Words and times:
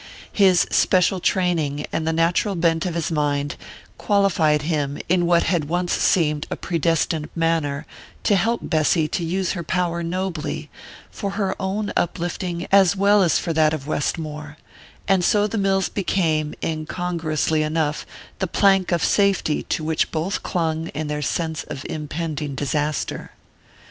His 0.33 0.65
special 0.71 1.19
training, 1.19 1.85
and 1.93 2.07
the 2.07 2.11
natural 2.11 2.55
bent 2.55 2.87
of 2.87 2.95
his 2.95 3.11
mind, 3.11 3.55
qualified 3.99 4.63
him, 4.63 4.97
in 5.07 5.27
what 5.27 5.43
had 5.43 5.65
once 5.65 5.93
seemed 5.93 6.47
a 6.49 6.55
predestined 6.55 7.29
manner, 7.35 7.85
to 8.23 8.35
help 8.35 8.61
Bessy 8.63 9.07
to 9.09 9.23
use 9.23 9.51
her 9.51 9.61
power 9.61 10.01
nobly, 10.01 10.71
for 11.11 11.29
her 11.37 11.55
own 11.59 11.93
uplifting 11.95 12.65
as 12.71 12.95
well 12.95 13.21
as 13.21 13.37
for 13.37 13.53
that 13.53 13.73
of 13.75 13.85
Westmore; 13.85 14.57
and 15.07 15.23
so 15.23 15.45
the 15.45 15.59
mills 15.59 15.87
became, 15.87 16.55
incongruously 16.63 17.61
enough, 17.61 18.03
the 18.39 18.47
plank 18.47 18.91
of 18.91 19.03
safety 19.05 19.61
to 19.61 19.83
which 19.83 20.09
both 20.09 20.41
clung 20.41 20.87
in 20.95 21.09
their 21.09 21.21
sense 21.21 21.61
of 21.65 21.85
impending 21.87 22.55
disaster. 22.55 23.33